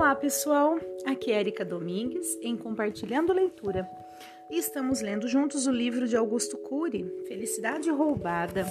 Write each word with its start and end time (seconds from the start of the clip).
Olá 0.00 0.14
pessoal, 0.14 0.78
aqui 1.04 1.30
é 1.30 1.38
Erika 1.38 1.62
Domingues 1.62 2.26
em 2.40 2.56
Compartilhando 2.56 3.34
Leitura 3.34 3.86
e 4.50 4.56
estamos 4.56 5.02
lendo 5.02 5.28
juntos 5.28 5.66
o 5.66 5.70
livro 5.70 6.08
de 6.08 6.16
Augusto 6.16 6.56
Cury, 6.56 7.04
Felicidade 7.28 7.90
Roubada. 7.90 8.64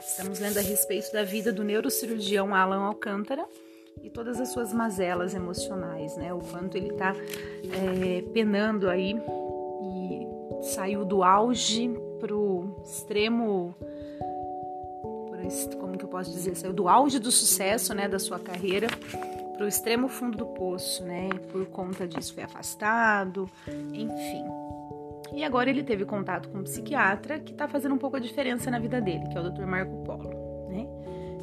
Estamos 0.00 0.40
lendo 0.40 0.56
a 0.56 0.62
respeito 0.62 1.12
da 1.12 1.22
vida 1.22 1.52
do 1.52 1.62
neurocirurgião 1.62 2.54
Alan 2.54 2.80
Alcântara 2.80 3.46
e 4.02 4.08
todas 4.08 4.40
as 4.40 4.48
suas 4.54 4.72
mazelas 4.72 5.34
emocionais, 5.34 6.16
né? 6.16 6.32
O 6.32 6.38
quanto 6.38 6.78
ele 6.78 6.94
tá 6.94 7.14
é, 7.14 8.22
penando 8.32 8.88
aí 8.88 9.14
e 9.82 10.64
saiu 10.64 11.04
do 11.04 11.22
auge 11.22 11.90
pro 12.18 12.80
extremo 12.82 13.76
como 15.78 15.98
que 15.98 16.04
eu 16.04 16.08
posso 16.08 16.30
dizer, 16.30 16.56
saiu 16.56 16.72
do 16.72 16.88
auge 16.88 17.18
do 17.18 17.30
sucesso, 17.30 17.92
né, 17.92 18.08
da 18.08 18.20
sua 18.20 18.38
carreira 18.38 18.86
para 19.60 19.66
o 19.66 19.68
extremo 19.68 20.08
fundo 20.08 20.38
do 20.38 20.46
poço, 20.46 21.04
né? 21.04 21.28
Por 21.52 21.66
conta 21.66 22.08
disso 22.08 22.32
foi 22.32 22.44
afastado, 22.44 23.46
enfim. 23.92 24.42
E 25.34 25.44
agora 25.44 25.68
ele 25.68 25.82
teve 25.82 26.06
contato 26.06 26.48
com 26.48 26.60
um 26.60 26.62
psiquiatra 26.62 27.38
que 27.38 27.52
está 27.52 27.68
fazendo 27.68 27.94
um 27.94 27.98
pouco 27.98 28.16
a 28.16 28.20
diferença 28.20 28.70
na 28.70 28.78
vida 28.78 29.02
dele, 29.02 29.28
que 29.28 29.36
é 29.36 29.40
o 29.40 29.50
Dr. 29.50 29.66
Marco 29.66 30.02
Polo, 30.02 30.30
né? 30.70 30.88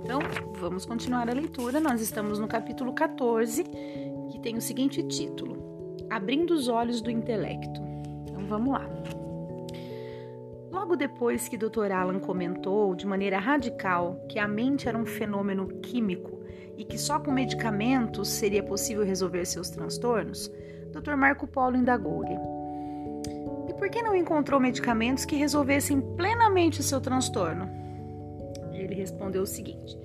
Então, 0.04 0.20
vamos 0.60 0.84
continuar 0.84 1.30
a 1.30 1.34
leitura. 1.34 1.80
Nós 1.80 2.02
estamos 2.02 2.40
no 2.40 2.48
capítulo 2.48 2.92
14, 2.92 3.64
que 3.64 4.40
tem 4.42 4.58
o 4.58 4.62
seguinte 4.62 5.04
título: 5.04 5.96
Abrindo 6.10 6.56
os 6.56 6.68
olhos 6.68 7.02
do 7.02 7.12
intelecto. 7.12 7.80
Então, 8.28 8.48
vamos 8.48 8.74
lá. 8.74 8.90
Logo 10.72 10.96
depois 10.96 11.48
que 11.48 11.56
Dr. 11.56 11.92
Alan 11.92 12.18
comentou 12.20 12.96
de 12.96 13.06
maneira 13.06 13.38
radical 13.38 14.20
que 14.28 14.40
a 14.40 14.48
mente 14.48 14.90
era 14.90 14.98
um 14.98 15.06
fenômeno 15.06 15.68
químico 15.82 16.37
e 16.78 16.86
que 16.86 16.98
só 16.98 17.20
com 17.20 17.32
medicamentos 17.32 18.30
seria 18.30 18.62
possível 18.62 19.04
resolver 19.04 19.46
seus 19.46 19.70
transtornos, 19.70 20.52
Dr. 20.94 21.16
Marco 21.16 21.48
Polo 21.48 21.76
indagou-lhe: 21.76 22.38
E 23.68 23.74
por 23.74 23.90
que 23.90 24.02
não 24.02 24.16
encontrou 24.16 24.60
medicamentos 24.60 25.26
que 25.26 25.36
resolvessem 25.36 26.00
plenamente 26.16 26.80
o 26.80 26.84
seu 26.84 27.02
transtorno? 27.02 27.68
Ele 28.72 28.94
respondeu 28.94 29.42
o 29.42 29.48
seguinte: 29.48 29.98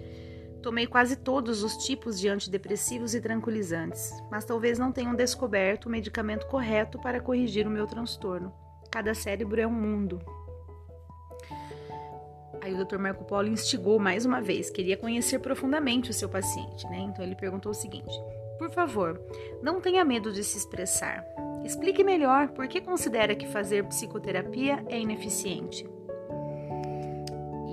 Tomei 0.63 0.87
quase 0.87 1.17
todos 1.17 1.63
os 1.63 1.77
tipos 1.77 2.19
de 2.19 2.29
antidepressivos 2.29 3.15
e 3.15 3.21
tranquilizantes, 3.21 4.13
mas 4.31 4.45
talvez 4.45 4.79
não 4.79 4.93
tenham 4.93 5.15
descoberto 5.15 5.87
o 5.87 5.91
medicamento 5.91 6.47
correto 6.47 6.99
para 7.01 7.21
corrigir 7.21 7.67
o 7.67 7.71
meu 7.71 7.87
transtorno. 7.87 8.53
Cada 8.91 9.15
cérebro 9.15 9.61
é 9.61 9.67
um 9.67 9.73
mundo. 9.73 10.21
Aí 12.63 12.73
o 12.73 12.85
Dr. 12.85 12.97
Marco 12.97 13.25
Polo 13.25 13.49
instigou 13.49 13.99
mais 13.99 14.25
uma 14.25 14.41
vez, 14.41 14.71
queria 14.71 14.97
conhecer 14.97 15.41
profundamente 15.41 16.11
o 16.11 16.15
seu 16.15 16.29
paciente, 16.29 16.87
né? 16.87 16.99
Então 17.01 17.25
ele 17.25 17.35
perguntou 17.35 17.73
o 17.73 17.75
seguinte: 17.75 18.15
Por 18.57 18.71
favor, 18.71 19.21
não 19.61 19.81
tenha 19.81 20.05
medo 20.05 20.33
de 20.33 20.45
se 20.45 20.59
expressar. 20.59 21.27
Explique 21.65 22.05
melhor 22.05 22.51
por 22.51 22.69
que 22.69 22.81
considera 22.81 23.35
que 23.35 23.49
fazer 23.49 23.85
psicoterapia 23.87 24.85
é 24.89 25.01
ineficiente. 25.01 25.85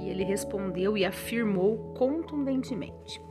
E 0.01 0.09
ele 0.09 0.23
respondeu 0.23 0.97
e 0.97 1.05
afirmou 1.05 1.93
contundentemente: 1.93 3.21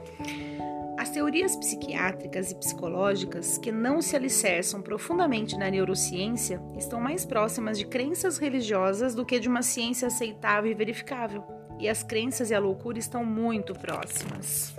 as 0.98 1.10
teorias 1.10 1.54
psiquiátricas 1.54 2.50
e 2.50 2.56
psicológicas 2.56 3.56
que 3.56 3.70
não 3.70 4.02
se 4.02 4.16
alicerçam 4.16 4.82
profundamente 4.82 5.56
na 5.56 5.70
neurociência 5.70 6.60
estão 6.76 7.00
mais 7.00 7.24
próximas 7.24 7.78
de 7.78 7.86
crenças 7.86 8.36
religiosas 8.36 9.14
do 9.14 9.24
que 9.24 9.38
de 9.38 9.48
uma 9.48 9.62
ciência 9.62 10.08
aceitável 10.08 10.68
e 10.68 10.74
verificável. 10.74 11.44
E 11.78 11.88
as 11.88 12.02
crenças 12.02 12.50
e 12.50 12.54
a 12.54 12.58
loucura 12.58 12.98
estão 12.98 13.24
muito 13.24 13.74
próximas. 13.74 14.74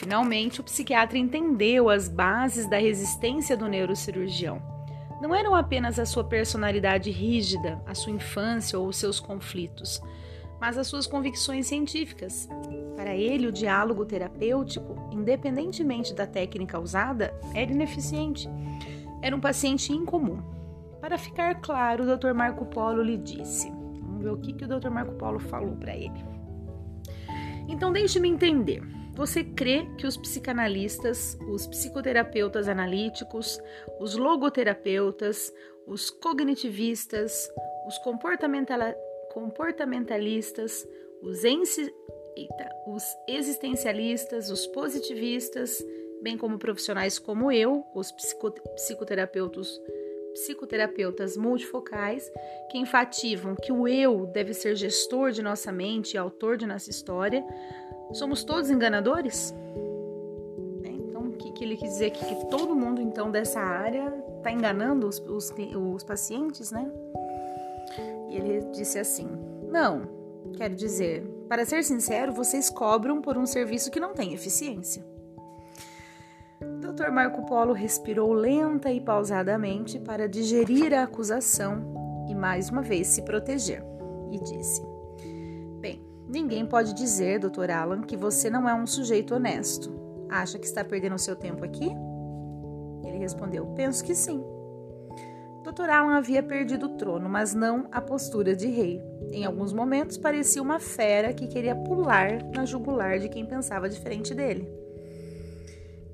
Finalmente, 0.00 0.60
o 0.60 0.64
psiquiatra 0.64 1.16
entendeu 1.16 1.88
as 1.88 2.08
bases 2.08 2.68
da 2.68 2.78
resistência 2.78 3.56
do 3.56 3.68
neurocirurgião. 3.68 4.60
Não 5.22 5.32
eram 5.32 5.54
apenas 5.54 5.96
a 6.00 6.06
sua 6.06 6.24
personalidade 6.24 7.08
rígida, 7.12 7.80
a 7.86 7.94
sua 7.94 8.10
infância 8.10 8.76
ou 8.76 8.88
os 8.88 8.96
seus 8.96 9.20
conflitos, 9.20 10.02
mas 10.60 10.76
as 10.76 10.86
suas 10.86 11.06
convicções 11.06 11.66
científicas, 11.66 12.48
para 12.94 13.16
ele, 13.16 13.46
o 13.46 13.52
diálogo 13.52 14.04
terapêutico, 14.04 15.08
independentemente 15.10 16.14
da 16.14 16.26
técnica 16.26 16.78
usada, 16.78 17.34
era 17.54 17.72
ineficiente. 17.72 18.48
Era 19.22 19.34
um 19.34 19.40
paciente 19.40 19.92
incomum. 19.92 20.42
Para 21.00 21.16
ficar 21.16 21.60
claro, 21.62 22.04
o 22.04 22.16
Dr. 22.16 22.34
Marco 22.34 22.66
Polo 22.66 23.02
lhe 23.02 23.16
disse. 23.16 23.70
Vamos 23.70 24.22
ver 24.22 24.30
o 24.30 24.36
que, 24.36 24.52
que 24.52 24.64
o 24.64 24.68
Dr. 24.68 24.90
Marco 24.90 25.14
Polo 25.14 25.38
falou 25.38 25.74
para 25.76 25.96
ele. 25.96 26.22
Então, 27.66 27.90
deixe-me 27.90 28.28
entender. 28.28 28.82
Você 29.14 29.42
crê 29.42 29.86
que 29.96 30.06
os 30.06 30.16
psicanalistas, 30.16 31.38
os 31.48 31.66
psicoterapeutas 31.66 32.68
analíticos, 32.68 33.60
os 33.98 34.14
logoterapeutas, 34.14 35.52
os 35.86 36.10
cognitivistas, 36.10 37.50
os 37.86 37.98
comportamentalistas, 39.32 40.86
os 41.22 41.44
eita, 41.44 42.70
os 42.86 43.02
existencialistas, 43.28 44.50
os 44.50 44.66
positivistas, 44.66 45.84
bem 46.22 46.36
como 46.36 46.58
profissionais 46.58 47.18
como 47.18 47.50
eu, 47.50 47.84
os 47.94 48.12
psicoterapeutas, 48.76 49.80
psicoterapeutas 50.32 51.36
multifocais, 51.36 52.30
que 52.70 52.78
enfativam 52.78 53.56
que 53.56 53.72
o 53.72 53.88
eu 53.88 54.26
deve 54.26 54.54
ser 54.54 54.76
gestor 54.76 55.32
de 55.32 55.42
nossa 55.42 55.72
mente 55.72 56.14
e 56.14 56.18
autor 56.18 56.56
de 56.56 56.66
nossa 56.66 56.90
história, 56.90 57.44
somos 58.12 58.44
todos 58.44 58.70
enganadores? 58.70 59.54
É, 60.84 60.88
então, 60.88 61.22
o 61.22 61.32
que, 61.32 61.52
que, 61.52 61.64
ele 61.64 61.76
quis 61.76 61.90
dizer 61.90 62.06
aqui? 62.06 62.24
Que 62.24 62.46
todo 62.46 62.76
mundo, 62.76 63.00
então, 63.00 63.30
dessa 63.30 63.60
área 63.60 64.12
está 64.38 64.50
enganando 64.50 65.06
os, 65.06 65.18
os, 65.20 65.52
os 65.94 66.04
pacientes, 66.04 66.70
né? 66.70 66.90
E 68.30 68.36
ele 68.36 68.60
disse 68.70 68.98
assim: 68.98 69.28
não, 69.70 70.02
quero 70.56 70.74
dizer, 70.74 71.22
para 71.48 71.64
ser 71.66 71.82
sincero, 71.82 72.32
vocês 72.32 72.70
cobram 72.70 73.20
por 73.20 73.36
um 73.36 73.44
serviço 73.44 73.90
que 73.90 74.00
não 74.00 74.14
tem 74.14 74.32
eficiência. 74.32 75.04
Dr. 76.80 77.10
Marco 77.10 77.44
Polo 77.46 77.72
respirou 77.72 78.32
lenta 78.32 78.92
e 78.92 79.00
pausadamente 79.00 79.98
para 79.98 80.28
digerir 80.28 80.92
a 80.92 81.04
acusação 81.04 82.24
e 82.28 82.34
mais 82.34 82.68
uma 82.68 82.82
vez 82.82 83.08
se 83.08 83.22
proteger 83.22 83.82
e 84.30 84.38
disse: 84.38 84.82
Bem, 85.80 86.04
ninguém 86.28 86.66
pode 86.66 86.94
dizer, 86.94 87.38
Dr. 87.38 87.70
Alan, 87.70 88.02
que 88.02 88.16
você 88.16 88.50
não 88.50 88.68
é 88.68 88.74
um 88.74 88.86
sujeito 88.86 89.34
honesto. 89.34 89.92
Acha 90.28 90.58
que 90.58 90.66
está 90.66 90.84
perdendo 90.84 91.18
seu 91.18 91.34
tempo 91.34 91.64
aqui? 91.64 91.90
Ele 93.04 93.18
respondeu: 93.18 93.66
Penso 93.74 94.04
que 94.04 94.14
sim. 94.14 94.44
Dr. 95.62 95.90
Alan 95.90 96.16
havia 96.16 96.42
perdido 96.42 96.86
o 96.86 96.96
trono, 96.96 97.28
mas 97.28 97.54
não 97.54 97.86
a 97.92 98.00
postura 98.00 98.56
de 98.56 98.66
rei. 98.66 99.00
Em 99.30 99.44
alguns 99.44 99.72
momentos 99.72 100.16
parecia 100.16 100.62
uma 100.62 100.80
fera 100.80 101.34
que 101.34 101.46
queria 101.46 101.76
pular 101.76 102.42
na 102.54 102.64
jugular 102.64 103.18
de 103.18 103.28
quem 103.28 103.44
pensava 103.44 103.88
diferente 103.88 104.34
dele. 104.34 104.66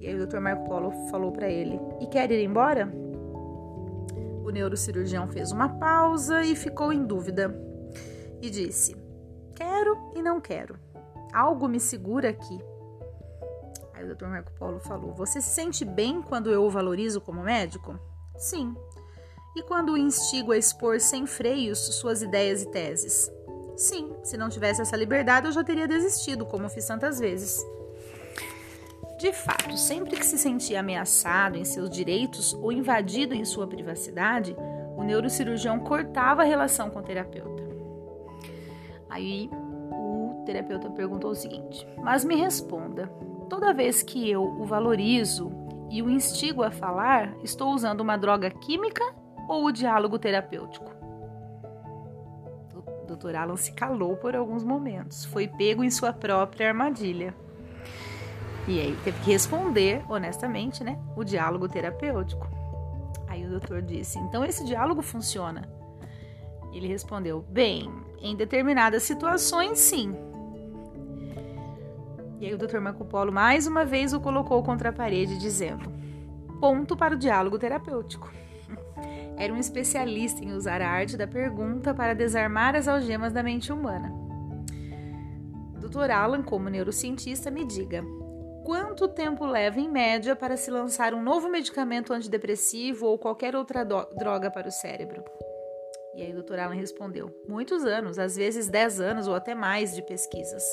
E 0.01 0.07
aí 0.07 0.15
o 0.15 0.27
Dr. 0.27 0.41
Marco 0.41 0.69
Polo 0.69 0.91
falou 1.11 1.33
para 1.33 1.49
ele: 1.49 1.81
"E 2.01 2.07
quer 2.07 2.31
ir 2.31 2.45
embora?" 2.45 2.93
O 4.45 4.51
neurocirurgião 4.51 5.29
fez 5.29 5.53
uma 5.53 5.69
pausa 5.69 6.45
e 6.45 6.55
ficou 6.55 6.93
em 6.93 7.05
dúvida 7.05 7.57
e 8.43 8.51
disse: 8.51 8.97
"Quero 9.55 9.97
e 10.15 10.23
não 10.23 10.41
quero. 10.41 10.77
Algo 11.33 11.69
me 11.69 11.81
segura 11.81 12.31
aqui." 12.31 12.59
Aí 13.95 14.05
o 14.05 14.15
Dr. 14.15 14.27
Marco 14.27 14.53
Polo 14.53 14.81
falou: 14.81 15.15
"Você 15.15 15.41
se 15.41 15.51
sente 15.51 15.85
bem 15.85 16.21
quando 16.21 16.51
eu 16.51 16.65
o 16.65 16.71
valorizo 16.71 17.21
como 17.21 17.43
médico?" 17.43 17.99
Sim, 18.37 18.77
e 19.57 19.63
quando 19.63 19.93
o 19.93 19.97
instigo 19.97 20.53
a 20.53 20.59
expor 20.59 21.01
sem 21.01 21.27
freios 21.27 21.79
suas 21.79 22.21
ideias 22.21 22.63
e 22.63 22.71
teses? 22.71 23.33
Sim, 23.75 24.13
se 24.23 24.37
não 24.37 24.51
tivesse 24.51 24.83
essa 24.83 24.97
liberdade 24.97 25.47
eu 25.47 25.53
já 25.53 25.65
teria 25.65 25.89
desistido, 25.89 26.45
como 26.45 26.69
fiz 26.69 26.87
tantas 26.87 27.19
vezes. 27.19 27.65
De 29.19 29.33
fato, 29.33 29.79
sempre 29.79 30.17
que 30.17 30.27
se 30.27 30.37
sentia 30.37 30.81
ameaçado 30.81 31.57
em 31.57 31.65
seus 31.65 31.89
direitos 31.89 32.53
ou 32.53 32.71
invadido 32.71 33.35
em 33.35 33.47
sua 33.47 33.67
privacidade, 33.67 34.55
o 34.95 35.03
neurocirurgião 35.03 35.81
cortava 35.81 36.43
a 36.43 36.45
relação 36.45 36.91
com 36.91 36.99
o 36.99 37.03
terapeuta. 37.03 37.63
Aí 39.09 39.49
o 39.91 40.43
terapeuta 40.45 40.91
perguntou 40.91 41.31
o 41.31 41.35
seguinte: 41.35 41.87
Mas 42.03 42.27
me 42.27 42.37
responda, 42.37 43.07
toda 43.49 43.73
vez 43.73 44.03
que 44.03 44.31
eu 44.31 44.43
o 44.43 44.67
valorizo 44.67 45.51
e 45.91 46.03
o 46.03 46.11
instigo 46.11 46.63
a 46.63 46.71
falar, 46.71 47.35
estou 47.43 47.73
usando 47.73 48.03
uma 48.03 48.19
droga 48.19 48.51
química 48.51 49.03
ou 49.49 49.65
o 49.65 49.73
diálogo 49.73 50.19
terapêutico? 50.19 50.91
O 52.75 53.15
Dr. 53.17 53.37
Alan 53.37 53.57
se 53.57 53.73
calou 53.73 54.17
por 54.17 54.35
alguns 54.35 54.65
momentos, 54.65 55.25
foi 55.25 55.47
pego 55.47 55.85
em 55.85 55.91
sua 55.91 56.13
própria 56.13 56.69
armadilha. 56.69 57.35
E 58.69 58.81
aí 58.81 58.99
teve 59.05 59.21
que 59.21 59.31
responder 59.31 60.05
honestamente, 60.09 60.83
né? 60.83 60.99
O 61.17 61.23
diálogo 61.23 61.69
terapêutico. 61.69 62.49
Aí 63.29 63.47
o 63.47 63.51
doutor 63.51 63.81
disse: 63.81 64.19
Então 64.19 64.45
esse 64.45 64.65
diálogo 64.65 65.03
funciona? 65.03 65.69
Ele 66.73 66.89
respondeu: 66.89 67.45
Bem, 67.49 67.89
em 68.21 68.35
determinadas 68.35 69.05
situações, 69.05 69.79
sim. 69.79 70.15
E 72.41 72.47
aí 72.47 72.55
o 72.55 72.59
Dr. 72.59 72.81
Marco 72.81 73.05
Polo 73.05 73.33
mais 73.33 73.67
uma 73.67 73.85
vez 73.85 74.13
o 74.13 74.21
colocou 74.21 74.63
contra 74.63 74.91
a 74.91 74.93
parede, 74.93 75.39
dizendo: 75.39 75.91
ponto 76.61 76.97
para 76.97 77.15
o 77.15 77.19
diálogo 77.19 77.59
terapêutico. 77.59 78.31
Era 79.37 79.53
um 79.53 79.59
especialista 79.59 80.43
em 80.43 80.53
usar 80.53 80.81
a 80.81 80.89
arte 80.89 81.17
da 81.17 81.27
pergunta 81.27 81.95
para 81.95 82.15
desarmar 82.15 82.75
as 82.75 82.89
algemas 82.89 83.33
da 83.33 83.43
mente 83.43 83.73
humana. 83.73 84.13
Dr. 85.79 86.11
Alan, 86.11 86.43
como 86.43 86.69
neurocientista, 86.69 87.51
me 87.51 87.65
diga: 87.65 88.03
quanto 88.65 89.09
tempo 89.09 89.45
leva, 89.45 89.79
em 89.79 89.89
média, 89.89 90.35
para 90.35 90.57
se 90.57 90.71
lançar 90.71 91.15
um 91.15 91.23
novo 91.23 91.49
medicamento 91.49 92.13
antidepressivo 92.13 93.07
ou 93.07 93.19
qualquer 93.19 93.55
outra 93.55 93.85
droga 93.85 94.51
para 94.51 94.69
o 94.69 94.73
cérebro? 94.73 95.23
E 96.15 96.23
aí 96.23 96.33
o 96.35 96.43
Dr. 96.43 96.59
Alan 96.59 96.75
respondeu: 96.75 97.31
muitos 97.47 97.85
anos, 97.85 98.19
às 98.19 98.37
vezes 98.37 98.69
10 98.69 99.01
anos 99.01 99.29
ou 99.29 99.35
até 99.35 99.55
mais 99.55 99.95
de 99.95 100.03
pesquisas. 100.03 100.65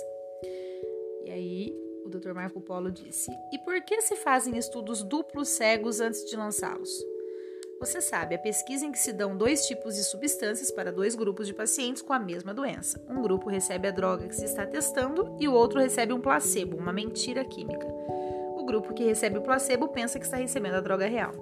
E 1.26 1.32
aí 1.32 1.74
o 2.06 2.10
Dr. 2.10 2.34
Marco 2.34 2.62
Polo 2.62 2.90
disse: 2.90 3.30
E 3.52 3.60
por 3.60 3.80
que 3.82 4.02
se 4.02 4.16
fazem 4.16 4.58
estudos 4.58 5.04
duplos 5.04 5.50
cegos 5.50 6.00
antes 6.00 6.26
de 6.26 6.36
lançá-los? 6.36 7.13
Você 7.84 8.00
sabe, 8.00 8.34
a 8.34 8.40
pesquisa 8.40 8.86
em 8.86 8.94
que 8.94 8.98
se 8.98 9.12
dão 9.12 9.36
dois 9.36 9.68
tipos 9.68 9.96
de 9.96 10.06
substâncias 10.06 10.72
para 10.72 10.90
dois 10.90 11.16
grupos 11.16 11.48
de 11.48 11.54
pacientes 11.54 12.02
com 12.02 12.14
a 12.14 12.18
mesma 12.18 12.54
doença. 12.54 13.06
Um 13.10 13.22
grupo 13.22 13.50
recebe 13.50 13.90
a 13.90 13.92
droga 13.92 14.26
que 14.26 14.36
se 14.38 14.46
está 14.46 14.66
testando 14.66 15.36
e 15.38 15.50
o 15.50 15.54
outro 15.54 15.82
recebe 15.82 16.14
um 16.14 16.22
placebo, 16.22 16.78
uma 16.78 16.94
mentira 16.94 17.44
química. 17.44 17.86
O 17.86 18.64
grupo 18.66 18.94
que 18.94 19.04
recebe 19.04 19.38
o 19.38 19.42
placebo 19.42 19.90
pensa 19.90 20.18
que 20.18 20.24
está 20.24 20.38
recebendo 20.38 20.76
a 20.76 20.80
droga 20.80 21.06
real. 21.08 21.34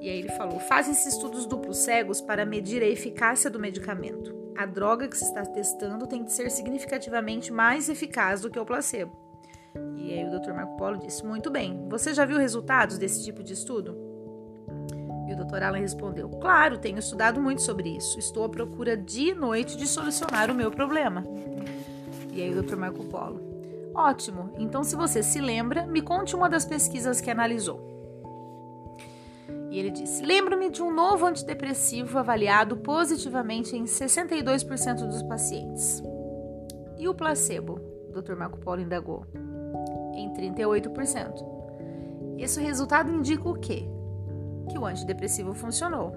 E 0.00 0.08
aí 0.08 0.20
ele 0.20 0.28
falou: 0.28 0.60
fazem-se 0.60 1.08
estudos 1.08 1.44
duplos 1.44 1.78
cegos 1.78 2.20
para 2.20 2.46
medir 2.46 2.80
a 2.80 2.86
eficácia 2.86 3.50
do 3.50 3.58
medicamento. 3.58 4.32
A 4.56 4.64
droga 4.64 5.08
que 5.08 5.18
se 5.18 5.24
está 5.24 5.44
testando 5.44 6.06
tem 6.06 6.22
de 6.22 6.30
ser 6.30 6.52
significativamente 6.52 7.52
mais 7.52 7.88
eficaz 7.88 8.42
do 8.42 8.48
que 8.48 8.60
o 8.60 8.64
placebo. 8.64 9.10
E 9.96 10.12
aí 10.14 10.24
o 10.24 10.38
Dr. 10.38 10.52
Marco 10.52 10.76
Polo 10.76 10.98
disse: 10.98 11.26
Muito 11.26 11.50
bem, 11.50 11.88
você 11.88 12.14
já 12.14 12.24
viu 12.24 12.38
resultados 12.38 12.96
desse 12.96 13.24
tipo 13.24 13.42
de 13.42 13.54
estudo? 13.54 14.09
E 15.30 15.32
o 15.32 15.36
Dr. 15.36 15.62
Alan 15.62 15.78
respondeu: 15.78 16.28
Claro, 16.28 16.76
tenho 16.76 16.98
estudado 16.98 17.40
muito 17.40 17.62
sobre 17.62 17.96
isso. 17.96 18.18
Estou 18.18 18.44
à 18.44 18.48
procura 18.48 18.96
dia 18.96 19.30
e 19.30 19.34
noite 19.34 19.76
de 19.76 19.86
solucionar 19.86 20.50
o 20.50 20.54
meu 20.54 20.72
problema. 20.72 21.22
E 22.32 22.42
aí 22.42 22.52
o 22.52 22.60
Dr. 22.60 22.74
Marco 22.74 23.04
Polo: 23.04 23.40
Ótimo, 23.94 24.52
então 24.58 24.82
se 24.82 24.96
você 24.96 25.22
se 25.22 25.40
lembra, 25.40 25.86
me 25.86 26.02
conte 26.02 26.34
uma 26.34 26.50
das 26.50 26.64
pesquisas 26.64 27.20
que 27.20 27.30
analisou. 27.30 27.88
E 29.70 29.78
ele 29.78 29.92
disse: 29.92 30.24
Lembro-me 30.24 30.68
de 30.68 30.82
um 30.82 30.92
novo 30.92 31.24
antidepressivo 31.24 32.18
avaliado 32.18 32.78
positivamente 32.78 33.76
em 33.76 33.84
62% 33.84 35.06
dos 35.06 35.22
pacientes. 35.22 36.02
E 36.98 37.06
o 37.06 37.14
placebo? 37.14 37.80
O 38.08 38.20
Dr. 38.20 38.34
Marco 38.34 38.58
Polo 38.58 38.80
indagou. 38.80 39.24
Em 40.12 40.28
38%. 40.34 41.60
Esse 42.36 42.60
resultado 42.60 43.12
indica 43.12 43.48
o 43.48 43.54
quê? 43.54 43.88
Que 44.70 44.78
o 44.78 44.86
antidepressivo 44.86 45.52
funcionou. 45.54 46.14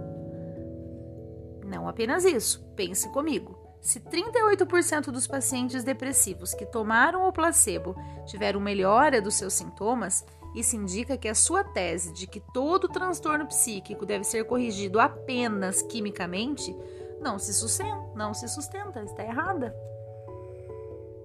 Não 1.66 1.88
apenas 1.88 2.24
isso, 2.24 2.64
pense 2.76 3.10
comigo. 3.10 3.58
Se 3.82 4.00
38% 4.00 5.06
dos 5.12 5.28
pacientes 5.28 5.84
depressivos 5.84 6.54
que 6.54 6.66
tomaram 6.66 7.28
o 7.28 7.34
placebo 7.34 7.96
tiveram 8.26 8.60
melhora 8.60 9.22
dos 9.22 9.36
seus 9.36 9.54
sintomas, 9.54 10.26
isso 10.56 10.76
indica 10.76 11.18
que 11.18 11.28
a 11.28 11.36
sua 11.36 11.64
tese 11.64 12.14
de 12.14 12.28
que 12.28 12.40
todo 12.54 12.88
transtorno 12.88 13.48
psíquico 13.48 14.06
deve 14.06 14.24
ser 14.24 14.46
corrigido 14.46 15.00
apenas 15.00 15.82
quimicamente 15.82 16.74
não 17.20 17.40
se 17.40 17.54
sustenta, 17.54 18.04
não 18.16 18.34
se 18.34 18.48
sustenta, 18.48 19.02
está 19.02 19.24
errada. 19.24 19.76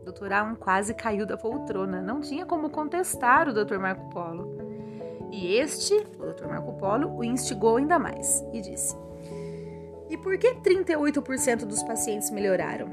Dr. 0.05 0.33
Alan 0.33 0.55
quase 0.55 0.95
caiu 0.95 1.27
da 1.27 1.37
poltrona, 1.37 2.01
não 2.01 2.21
tinha 2.21 2.47
como 2.47 2.71
contestar 2.71 3.49
o 3.49 3.53
Dr. 3.53 3.79
Marco 3.79 4.09
Polo. 4.09 4.68
E 5.31 5.57
este, 5.57 5.95
o 6.19 6.33
Dr. 6.33 6.47
Marco 6.47 6.73
Polo, 6.75 7.17
o 7.17 7.25
instigou 7.25 7.77
ainda 7.77 7.99
mais 7.99 8.45
e 8.53 8.61
disse: 8.61 8.97
E 10.09 10.17
por 10.17 10.39
que 10.39 10.55
38% 10.55 11.65
dos 11.65 11.83
pacientes 11.83 12.31
melhoraram? 12.31 12.89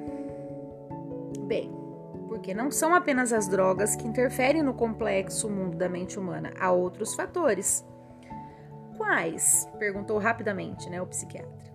Bem, 1.47 1.71
porque 2.27 2.53
não 2.53 2.69
são 2.69 2.93
apenas 2.93 3.31
as 3.31 3.47
drogas 3.47 3.95
que 3.95 4.07
interferem 4.07 4.61
no 4.61 4.73
complexo 4.73 5.49
mundo 5.49 5.77
da 5.77 5.87
mente 5.87 6.19
humana, 6.19 6.53
há 6.59 6.71
outros 6.71 7.15
fatores. 7.15 7.85
Quais? 8.97 9.69
perguntou 9.77 10.17
rapidamente 10.17 10.89
né, 10.89 11.01
o 11.01 11.07
psiquiatra. 11.07 11.65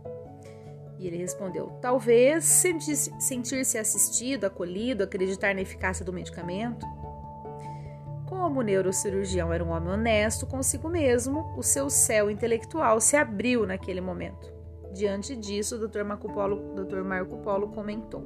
E 1.00 1.06
ele 1.06 1.16
respondeu: 1.16 1.78
talvez 1.80 2.44
sentir-se 2.44 3.10
sentir 3.18 3.60
assistido, 3.60 4.44
acolhido, 4.44 5.02
acreditar 5.02 5.54
na 5.54 5.62
eficácia 5.62 6.04
do 6.04 6.12
medicamento. 6.12 6.86
Como 8.50 8.62
o 8.62 8.64
neurocirurgião 8.64 9.52
era 9.52 9.62
um 9.62 9.70
homem 9.70 9.92
honesto 9.92 10.44
consigo 10.44 10.88
mesmo, 10.88 11.54
o 11.56 11.62
seu 11.62 11.88
céu 11.88 12.28
intelectual 12.28 13.00
se 13.00 13.16
abriu 13.16 13.64
naquele 13.64 14.00
momento. 14.00 14.52
Diante 14.92 15.36
disso, 15.36 15.76
o 15.76 15.86
Dr. 15.86 16.02
Marco 16.02 16.28
Polo, 16.32 16.74
Dr. 16.74 17.04
Marco 17.04 17.36
Polo 17.44 17.68
comentou: 17.68 18.24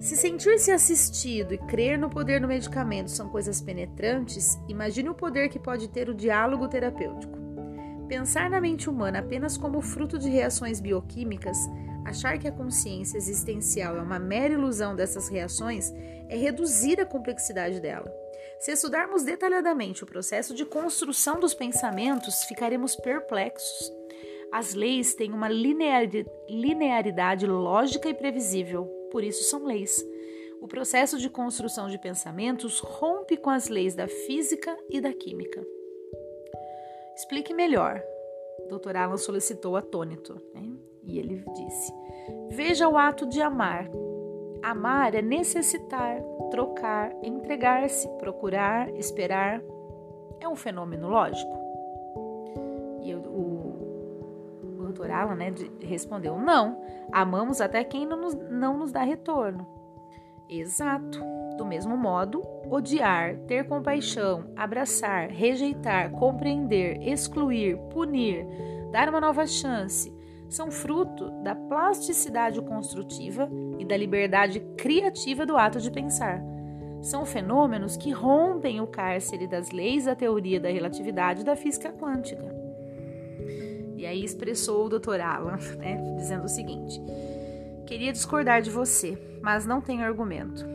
se 0.00 0.16
sentir-se 0.16 0.72
assistido 0.72 1.54
e 1.54 1.58
crer 1.58 1.96
no 1.96 2.10
poder 2.10 2.40
do 2.40 2.48
medicamento 2.48 3.12
são 3.12 3.28
coisas 3.28 3.60
penetrantes, 3.60 4.60
imagine 4.68 5.08
o 5.08 5.14
poder 5.14 5.48
que 5.50 5.60
pode 5.60 5.86
ter 5.86 6.08
o 6.08 6.14
diálogo 6.14 6.66
terapêutico. 6.66 7.38
Pensar 8.08 8.50
na 8.50 8.60
mente 8.60 8.90
humana 8.90 9.20
apenas 9.20 9.56
como 9.56 9.80
fruto 9.80 10.18
de 10.18 10.28
reações 10.28 10.80
bioquímicas, 10.80 11.56
achar 12.04 12.36
que 12.38 12.48
a 12.48 12.52
consciência 12.52 13.16
existencial 13.16 13.96
é 13.96 14.02
uma 14.02 14.18
mera 14.18 14.54
ilusão 14.54 14.96
dessas 14.96 15.28
reações, 15.28 15.92
é 16.28 16.36
reduzir 16.36 17.00
a 17.00 17.06
complexidade 17.06 17.78
dela. 17.78 18.12
Se 18.60 18.72
estudarmos 18.72 19.22
detalhadamente 19.22 20.04
o 20.04 20.06
processo 20.06 20.54
de 20.54 20.66
construção 20.66 21.40
dos 21.40 21.54
pensamentos, 21.54 22.44
ficaremos 22.44 22.94
perplexos. 22.94 23.90
As 24.52 24.74
leis 24.74 25.14
têm 25.14 25.32
uma 25.32 25.48
linearidade 25.48 27.46
lógica 27.46 28.10
e 28.10 28.14
previsível, 28.14 28.84
por 29.10 29.24
isso 29.24 29.44
são 29.44 29.64
leis. 29.64 30.04
O 30.60 30.68
processo 30.68 31.18
de 31.18 31.30
construção 31.30 31.88
de 31.88 31.98
pensamentos 31.98 32.80
rompe 32.80 33.38
com 33.38 33.48
as 33.48 33.68
leis 33.68 33.94
da 33.94 34.06
física 34.06 34.76
e 34.90 35.00
da 35.00 35.12
química. 35.12 35.66
Explique 37.16 37.54
melhor. 37.54 38.02
Dr. 38.68 38.94
Alan 38.94 39.16
solicitou 39.16 39.74
atônito, 39.74 40.34
né? 40.52 40.70
e 41.02 41.18
ele 41.18 41.42
disse: 41.54 41.92
Veja 42.50 42.86
o 42.88 42.98
ato 42.98 43.26
de 43.26 43.40
amar. 43.40 43.88
Amar 44.62 45.14
é 45.14 45.22
necessitar, 45.22 46.20
trocar, 46.50 47.12
entregar-se, 47.22 48.08
procurar, 48.18 48.90
esperar. 48.96 49.62
É 50.40 50.48
um 50.48 50.56
fenômeno 50.56 51.08
lógico? 51.08 51.58
E 53.02 53.14
o, 53.14 53.20
o 53.20 54.92
Dr. 54.92 55.10
Alan 55.10 55.36
né, 55.36 55.52
respondeu: 55.80 56.38
Não, 56.38 56.78
Amamos 57.12 57.60
até 57.60 57.82
quem 57.82 58.06
não 58.06 58.16
nos, 58.16 58.34
não 58.34 58.78
nos 58.78 58.92
dá 58.92 59.02
retorno. 59.02 59.66
Exato. 60.48 61.20
Do 61.56 61.64
mesmo 61.64 61.96
modo, 61.96 62.42
odiar, 62.70 63.36
ter 63.46 63.66
compaixão, 63.66 64.50
abraçar, 64.56 65.28
rejeitar, 65.28 66.10
compreender, 66.12 67.02
excluir, 67.02 67.76
punir, 67.90 68.46
dar 68.90 69.08
uma 69.08 69.20
nova 69.20 69.46
chance, 69.46 70.10
são 70.50 70.70
fruto 70.70 71.30
da 71.42 71.54
plasticidade 71.54 72.60
construtiva 72.60 73.48
e 73.78 73.84
da 73.84 73.96
liberdade 73.96 74.58
criativa 74.76 75.46
do 75.46 75.56
ato 75.56 75.80
de 75.80 75.90
pensar. 75.90 76.42
São 77.00 77.24
fenômenos 77.24 77.96
que 77.96 78.10
rompem 78.10 78.80
o 78.80 78.86
cárcere 78.86 79.46
das 79.46 79.70
leis 79.70 80.04
da 80.04 80.14
teoria 80.14 80.60
da 80.60 80.68
relatividade 80.68 81.44
da 81.44 81.56
física 81.56 81.90
quântica. 81.92 82.44
E 83.96 84.04
aí 84.04 84.24
expressou 84.24 84.86
o 84.86 84.88
Dr. 84.88 85.20
Alan, 85.20 85.56
né, 85.78 86.16
dizendo 86.16 86.44
o 86.44 86.48
seguinte: 86.48 87.00
Queria 87.86 88.12
discordar 88.12 88.60
de 88.60 88.70
você, 88.70 89.16
mas 89.40 89.64
não 89.64 89.80
tenho 89.80 90.02
argumento. 90.02 90.66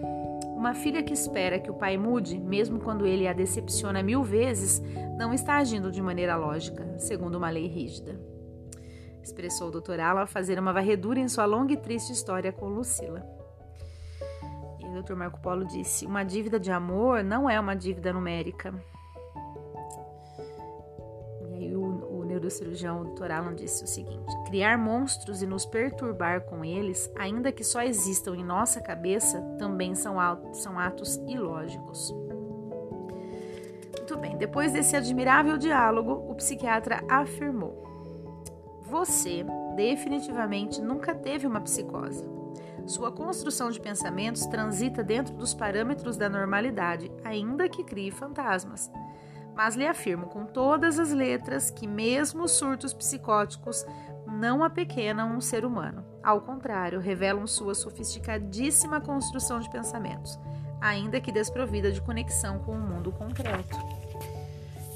Uma 0.56 0.74
filha 0.74 1.04
que 1.04 1.14
espera 1.14 1.60
que 1.60 1.70
o 1.70 1.76
pai 1.76 1.98
mude, 1.98 2.40
mesmo 2.40 2.80
quando 2.80 3.06
ele 3.06 3.28
a 3.28 3.34
decepciona 3.34 4.02
mil 4.02 4.24
vezes, 4.24 4.82
não 5.18 5.34
está 5.34 5.58
agindo 5.58 5.92
de 5.92 6.02
maneira 6.02 6.38
lógica, 6.38 6.98
segundo 6.98 7.36
uma 7.36 7.50
lei 7.50 7.68
rígida. 7.68 8.35
Expressou 9.26 9.68
o 9.68 9.82
Dr. 9.82 10.00
Alan 10.00 10.22
ao 10.22 10.28
fazer 10.28 10.58
uma 10.58 10.72
varredura 10.72 11.20
em 11.20 11.28
sua 11.28 11.46
longa 11.46 11.74
e 11.74 11.78
triste 11.78 12.14
história 12.14 12.54
com 12.54 12.68
Lucila. 12.68 13.22
E 14.80 14.86
o 14.86 15.02
Dr. 15.02 15.16
Marco 15.16 15.42
Polo 15.42 15.66
disse: 15.66 16.06
Uma 16.06 16.24
dívida 16.24 16.58
de 16.60 16.72
amor 16.72 17.24
não 17.24 17.50
é 17.50 17.60
uma 17.60 17.76
dívida 17.76 18.14
numérica. 18.14 18.74
neurocirurgião 22.36 23.04
Dr. 23.14 23.32
Alan 23.32 23.56
disse 23.56 23.84
o 23.84 23.88
seguinte: 23.88 24.36
criar 24.46 24.78
monstros 24.78 25.42
e 25.42 25.48
nos 25.48 25.66
perturbar 25.66 26.42
com 26.42 26.64
eles, 26.64 27.12
ainda 27.16 27.52
que 27.52 27.64
só 27.64 27.82
existam 27.82 28.36
em 28.36 28.44
nossa 28.44 28.82
cabeça, 28.82 29.42
também 29.58 29.96
são, 29.96 30.18
são 30.54 30.80
atos 30.80 31.16
ilógicos. 31.28 32.14
Muito 33.98 34.18
bem, 34.18 34.38
depois 34.38 34.72
desse 34.72 34.96
admirável 34.96 35.58
diálogo, 35.58 36.12
o 36.30 36.36
psiquiatra 36.36 37.04
afirmou: 37.10 37.95
Você 38.88 39.44
definitivamente 39.76 40.80
nunca 40.80 41.14
teve 41.14 41.48
uma 41.48 41.60
psicose. 41.60 42.24
Sua 42.86 43.12
construção 43.12 43.72
de 43.72 43.80
pensamentos 43.80 44.46
transita 44.46 45.04
dentro 45.04 45.34
dos 45.36 45.54
parâmetros 45.56 46.18
da 46.18 46.30
normalidade, 46.30 47.12
ainda 47.24 47.68
que 47.68 47.84
crie 47.84 48.12
fantasmas. 48.12 48.92
Mas 49.56 49.76
lhe 49.76 49.88
afirmo 49.88 50.28
com 50.28 50.46
todas 50.46 51.00
as 51.00 51.12
letras 51.12 51.72
que, 51.72 51.88
mesmo 51.88 52.44
os 52.44 52.52
surtos 52.52 52.94
psicóticos, 52.94 53.84
não 54.28 54.64
apequenam 54.64 55.36
um 55.36 55.42
ser 55.42 55.66
humano. 55.66 56.06
Ao 56.24 56.42
contrário, 56.42 57.00
revelam 57.00 57.48
sua 57.48 57.74
sofisticadíssima 57.74 59.02
construção 59.02 59.60
de 59.60 59.70
pensamentos, 59.70 60.38
ainda 60.80 61.20
que 61.20 61.32
desprovida 61.32 61.92
de 61.92 62.02
conexão 62.02 62.60
com 62.60 62.74
o 62.74 62.80
mundo 62.80 63.12
concreto. 63.12 64.05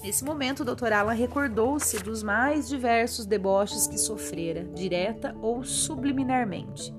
Nesse 0.09 0.25
momento, 0.25 0.61
o 0.61 0.65
Dr. 0.65 0.91
Alan 0.91 1.13
recordou-se 1.13 1.99
dos 1.99 2.23
mais 2.23 2.67
diversos 2.67 3.27
deboches 3.27 3.85
que 3.85 3.95
sofrera, 3.95 4.63
direta 4.63 5.35
ou 5.39 5.63
subliminarmente. 5.63 6.91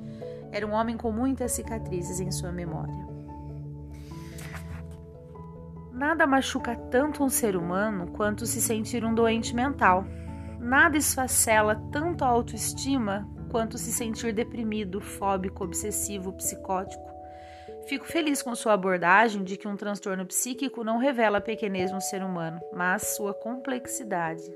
Era 0.53 0.65
um 0.65 0.71
homem 0.71 0.97
com 0.97 1.11
muitas 1.11 1.51
cicatrizes 1.51 2.21
em 2.21 2.31
sua 2.31 2.53
memória. 2.53 3.09
Nada 5.93 6.25
machuca 6.25 6.77
tanto 6.77 7.25
um 7.25 7.29
ser 7.29 7.57
humano 7.57 8.13
quanto 8.13 8.47
se 8.47 8.61
sentir 8.61 9.05
um 9.05 9.13
doente 9.13 9.57
mental. 9.57 10.05
Nada 10.61 10.97
esfacela 10.97 11.83
tanto 11.91 12.25
a 12.25 12.29
autoestima 12.29 13.29
quanto 13.51 13.77
se 13.77 13.91
sentir 13.91 14.33
deprimido, 14.33 15.01
fóbico, 15.01 15.65
obsessivo, 15.65 16.33
psicótico. 16.35 17.10
Fico 17.91 18.07
feliz 18.07 18.41
com 18.41 18.55
sua 18.55 18.75
abordagem 18.75 19.43
de 19.43 19.57
que 19.57 19.67
um 19.67 19.77
transtorno 19.77 20.25
psíquico 20.25 20.85
não 20.85 20.97
revela 20.97 21.39
a 21.39 21.41
pequenez 21.41 21.91
no 21.91 22.01
ser 22.01 22.23
humano, 22.23 22.61
mas 22.73 23.17
sua 23.17 23.35
complexidade. 23.35 24.49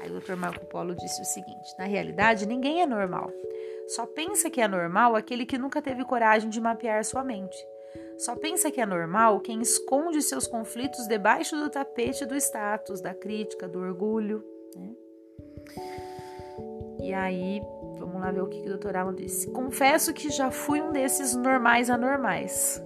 Aí 0.00 0.10
o 0.10 0.18
Dr. 0.18 0.34
Marco 0.34 0.64
Polo 0.64 0.94
disse 0.96 1.20
o 1.20 1.26
seguinte: 1.26 1.76
na 1.78 1.84
realidade, 1.84 2.48
ninguém 2.48 2.80
é 2.80 2.86
normal. 2.86 3.30
Só 3.88 4.06
pensa 4.06 4.48
que 4.48 4.62
é 4.62 4.66
normal 4.66 5.14
aquele 5.14 5.44
que 5.44 5.58
nunca 5.58 5.82
teve 5.82 6.06
coragem 6.06 6.48
de 6.48 6.58
mapear 6.58 7.04
sua 7.04 7.22
mente. 7.22 7.58
Só 8.16 8.34
pensa 8.34 8.70
que 8.70 8.80
é 8.80 8.86
normal 8.86 9.40
quem 9.40 9.60
esconde 9.60 10.22
seus 10.22 10.46
conflitos 10.46 11.06
debaixo 11.06 11.54
do 11.54 11.68
tapete 11.68 12.24
do 12.24 12.34
status, 12.34 13.02
da 13.02 13.12
crítica, 13.12 13.68
do 13.68 13.78
orgulho. 13.78 14.42
Né? 14.74 14.94
E 17.06 17.14
aí, 17.14 17.62
vamos 18.00 18.20
lá 18.20 18.32
ver 18.32 18.42
o 18.42 18.48
que, 18.48 18.60
que 18.62 18.66
o 18.66 18.70
doutor 18.70 18.96
Alan 18.96 19.14
disse. 19.14 19.48
Confesso 19.52 20.12
que 20.12 20.28
já 20.28 20.50
fui 20.50 20.82
um 20.82 20.90
desses 20.90 21.36
normais 21.36 21.88
anormais. 21.88 22.82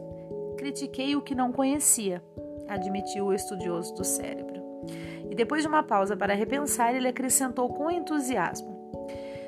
Critiquei 0.58 1.16
o 1.16 1.22
que 1.22 1.34
não 1.34 1.50
conhecia, 1.50 2.22
admitiu 2.68 3.24
o 3.24 3.32
estudioso 3.32 3.94
do 3.94 4.04
cérebro. 4.04 4.60
E 5.30 5.34
depois 5.34 5.62
de 5.62 5.68
uma 5.68 5.82
pausa 5.82 6.14
para 6.14 6.34
repensar, 6.34 6.94
ele 6.94 7.08
acrescentou 7.08 7.70
com 7.70 7.90
entusiasmo: 7.90 8.92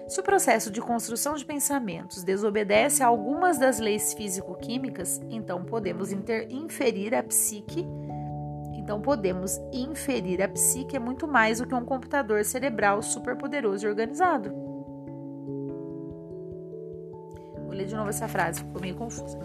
Se 0.09 0.19
o 0.19 0.23
processo 0.23 0.71
de 0.71 0.81
construção 0.81 1.35
de 1.35 1.45
pensamentos 1.45 2.25
desobedece 2.25 3.03
a 3.03 3.09
algumas 3.09 3.59
das 3.59 3.79
leis 3.79 4.15
físico-químicas, 4.15 5.21
então 5.29 5.67
podemos 5.67 6.13
inferir 6.13 7.15
a 7.15 7.23
psique 7.23 7.87
então 8.83 9.01
podemos 9.01 9.61
inferir 9.73 10.43
a 10.43 10.49
psique 10.49 10.97
é 10.97 10.99
muito 10.99 11.27
mais 11.29 11.59
do 11.59 11.67
que 11.67 11.75
um 11.75 11.85
computador 11.85 12.45
cerebral 12.45 13.01
superpoderoso 13.01 13.87
e 13.87 13.89
organizado. 13.89 14.51
Vou 17.65 17.71
ler 17.71 17.87
de 17.87 17.95
novo 17.95 18.11
essa 18.11 18.27
frase, 18.29 18.59
ficou 18.61 18.83
meio 18.83 18.97
confusa. 18.97 19.39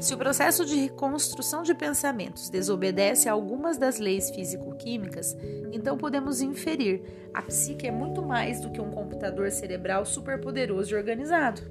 Se 0.00 0.12
o 0.12 0.18
processo 0.18 0.66
de 0.66 0.74
reconstrução 0.74 1.62
de 1.62 1.72
pensamentos 1.72 2.50
desobedece 2.50 3.28
a 3.28 3.32
algumas 3.32 3.78
das 3.78 3.98
leis 3.98 4.28
físico-químicas, 4.30 5.36
então 5.72 5.96
podemos 5.96 6.40
inferir 6.40 7.02
a 7.32 7.40
psique 7.42 7.86
é 7.86 7.90
muito 7.92 8.20
mais 8.22 8.60
do 8.60 8.70
que 8.70 8.80
um 8.80 8.90
computador 8.90 9.50
cerebral 9.52 10.04
superpoderoso 10.04 10.92
e 10.92 10.96
organizado. 10.96 11.62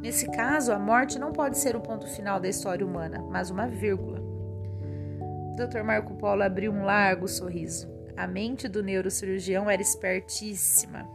Nesse 0.00 0.30
caso, 0.30 0.70
a 0.70 0.78
morte 0.78 1.18
não 1.18 1.32
pode 1.32 1.56
ser 1.56 1.74
o 1.76 1.80
ponto 1.80 2.06
final 2.06 2.38
da 2.38 2.48
história 2.48 2.84
humana, 2.84 3.24
mas 3.30 3.50
uma 3.50 3.66
vírgula. 3.66 4.25
Dr. 5.56 5.82
Marco 5.82 6.14
Polo 6.16 6.42
abriu 6.42 6.70
um 6.70 6.84
largo 6.84 7.26
sorriso. 7.26 7.88
A 8.14 8.26
mente 8.26 8.68
do 8.68 8.82
neurocirurgião 8.82 9.70
era 9.70 9.80
espertíssima. 9.80 11.08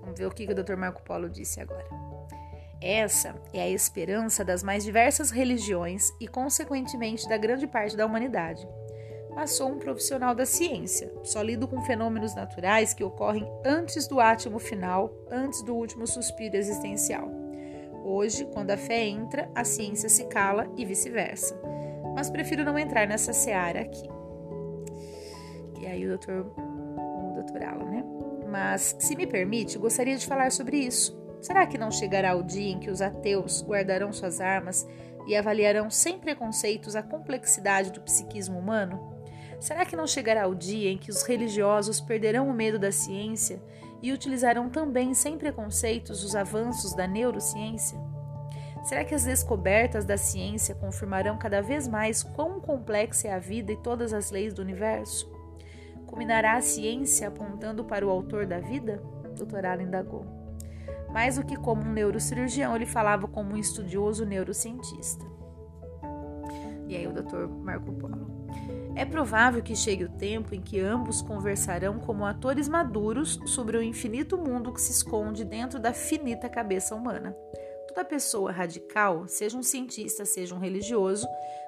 Vamos 0.00 0.18
ver 0.18 0.24
o 0.24 0.30
que 0.30 0.50
o 0.50 0.54
Dr. 0.54 0.76
Marco 0.76 1.02
Polo 1.02 1.28
disse 1.28 1.60
agora. 1.60 1.84
Essa 2.80 3.34
é 3.52 3.60
a 3.60 3.68
esperança 3.68 4.42
das 4.42 4.62
mais 4.62 4.82
diversas 4.82 5.30
religiões 5.30 6.10
e, 6.18 6.26
consequentemente, 6.26 7.28
da 7.28 7.36
grande 7.36 7.66
parte 7.66 7.94
da 7.94 8.06
humanidade. 8.06 8.66
Mas 9.34 9.50
sou 9.50 9.68
um 9.68 9.78
profissional 9.78 10.34
da 10.34 10.46
ciência, 10.46 11.12
só 11.22 11.42
lido 11.42 11.68
com 11.68 11.82
fenômenos 11.82 12.34
naturais 12.34 12.94
que 12.94 13.04
ocorrem 13.04 13.46
antes 13.62 14.08
do 14.08 14.18
átimo 14.18 14.58
final, 14.58 15.12
antes 15.30 15.62
do 15.62 15.74
último 15.74 16.06
suspiro 16.06 16.56
existencial. 16.56 17.30
Hoje, 18.02 18.46
quando 18.54 18.70
a 18.70 18.78
fé 18.78 19.06
entra, 19.06 19.50
a 19.54 19.64
ciência 19.64 20.08
se 20.08 20.24
cala 20.24 20.66
e 20.78 20.86
vice-versa 20.86 21.54
mas 22.14 22.30
prefiro 22.30 22.64
não 22.64 22.78
entrar 22.78 23.06
nessa 23.06 23.32
seara 23.32 23.80
aqui. 23.80 24.08
E 25.80 25.86
aí 25.86 26.04
o 26.04 26.08
doutor, 26.08 26.52
o 26.56 27.32
doutor 27.34 27.62
Alan, 27.62 27.84
né? 27.84 28.04
Mas, 28.50 28.96
se 28.98 29.14
me 29.16 29.26
permite, 29.26 29.78
gostaria 29.78 30.16
de 30.16 30.26
falar 30.26 30.50
sobre 30.50 30.76
isso. 30.76 31.18
Será 31.40 31.66
que 31.66 31.78
não 31.78 31.90
chegará 31.90 32.34
o 32.34 32.42
dia 32.42 32.70
em 32.70 32.78
que 32.78 32.90
os 32.90 33.00
ateus 33.00 33.62
guardarão 33.62 34.12
suas 34.12 34.40
armas 34.40 34.86
e 35.26 35.34
avaliarão 35.34 35.88
sem 35.88 36.18
preconceitos 36.18 36.96
a 36.96 37.02
complexidade 37.02 37.92
do 37.92 38.00
psiquismo 38.00 38.58
humano? 38.58 39.14
Será 39.58 39.84
que 39.84 39.96
não 39.96 40.06
chegará 40.06 40.48
o 40.48 40.54
dia 40.54 40.90
em 40.90 40.98
que 40.98 41.10
os 41.10 41.22
religiosos 41.22 42.00
perderão 42.00 42.48
o 42.48 42.52
medo 42.52 42.78
da 42.78 42.90
ciência 42.90 43.62
e 44.02 44.12
utilizarão 44.12 44.68
também 44.68 45.14
sem 45.14 45.38
preconceitos 45.38 46.24
os 46.24 46.34
avanços 46.34 46.94
da 46.94 47.06
neurociência? 47.06 47.98
Será 48.82 49.04
que 49.04 49.14
as 49.14 49.24
descobertas 49.24 50.04
da 50.04 50.16
ciência 50.16 50.74
confirmarão 50.74 51.36
cada 51.36 51.60
vez 51.60 51.86
mais 51.86 52.22
quão 52.22 52.60
complexa 52.60 53.28
é 53.28 53.32
a 53.32 53.38
vida 53.38 53.72
e 53.72 53.76
todas 53.76 54.12
as 54.12 54.30
leis 54.30 54.54
do 54.54 54.62
universo? 54.62 55.30
Culminará 56.06 56.56
a 56.56 56.60
ciência 56.60 57.28
apontando 57.28 57.84
para 57.84 58.06
o 58.06 58.10
autor 58.10 58.46
da 58.46 58.58
vida? 58.58 59.02
Dr. 59.36 59.64
Allen 59.64 59.86
indagou. 59.86 60.26
Mais 61.12 61.36
do 61.36 61.44
que 61.44 61.56
como 61.56 61.82
um 61.82 61.92
neurocirurgião, 61.92 62.74
ele 62.74 62.86
falava 62.86 63.28
como 63.28 63.52
um 63.52 63.56
estudioso 63.56 64.24
neurocientista. 64.24 65.24
E 66.88 66.96
aí 66.96 67.06
o 67.06 67.12
Dr. 67.12 67.48
Marco 67.48 67.92
Polo. 67.92 68.48
É 68.96 69.04
provável 69.04 69.62
que 69.62 69.76
chegue 69.76 70.04
o 70.04 70.08
tempo 70.08 70.54
em 70.54 70.60
que 70.60 70.80
ambos 70.80 71.22
conversarão 71.22 72.00
como 72.00 72.26
atores 72.26 72.68
maduros 72.68 73.40
sobre 73.46 73.76
o 73.76 73.82
infinito 73.82 74.36
mundo 74.36 74.72
que 74.72 74.80
se 74.80 74.90
esconde 74.90 75.44
dentro 75.44 75.78
da 75.78 75.92
finita 75.92 76.48
cabeça 76.48 76.94
humana. 76.94 77.34
Toda 77.90 78.04
pessoa 78.04 78.52
radical, 78.52 79.26
seja 79.26 79.58
um 79.58 79.64
cientista, 79.64 80.24
seja 80.24 80.54
um 80.54 80.58
religioso, 80.58 81.26